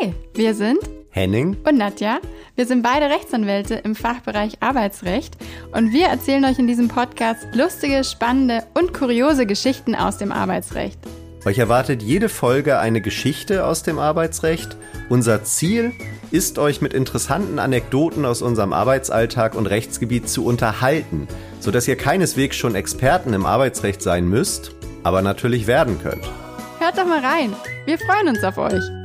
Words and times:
Hi, 0.00 0.12
wir 0.34 0.54
sind 0.54 0.78
Henning 1.10 1.56
und 1.68 1.76
Nadja. 1.76 2.18
Wir 2.56 2.66
sind 2.66 2.82
beide 2.82 3.10
Rechtsanwälte 3.10 3.74
im 3.74 3.94
Fachbereich 3.94 4.54
Arbeitsrecht 4.60 5.36
und 5.72 5.92
wir 5.92 6.06
erzählen 6.06 6.44
euch 6.44 6.58
in 6.58 6.66
diesem 6.66 6.88
Podcast 6.88 7.46
lustige, 7.52 8.02
spannende 8.02 8.64
und 8.74 8.92
kuriose 8.92 9.46
Geschichten 9.46 9.94
aus 9.94 10.18
dem 10.18 10.32
Arbeitsrecht. 10.32 10.98
Euch 11.44 11.58
erwartet 11.58 12.02
jede 12.02 12.28
Folge 12.28 12.78
eine 12.78 13.00
Geschichte 13.00 13.66
aus 13.66 13.82
dem 13.82 13.98
Arbeitsrecht. 13.98 14.76
Unser 15.10 15.44
Ziel 15.44 15.92
ist, 16.30 16.58
euch 16.58 16.80
mit 16.80 16.92
interessanten 16.92 17.58
Anekdoten 17.58 18.24
aus 18.24 18.42
unserem 18.42 18.72
Arbeitsalltag 18.72 19.54
und 19.54 19.66
Rechtsgebiet 19.66 20.28
zu 20.28 20.44
unterhalten, 20.44 21.28
sodass 21.60 21.86
ihr 21.86 21.96
keineswegs 21.96 22.56
schon 22.56 22.74
Experten 22.74 23.32
im 23.32 23.46
Arbeitsrecht 23.46 24.02
sein 24.02 24.26
müsst, 24.26 24.74
aber 25.04 25.22
natürlich 25.22 25.66
werden 25.66 26.00
könnt. 26.02 26.28
Hört 26.80 26.98
doch 26.98 27.06
mal 27.06 27.24
rein. 27.24 27.52
Wir 27.84 27.98
freuen 27.98 28.28
uns 28.28 28.42
auf 28.42 28.58
euch. 28.58 29.03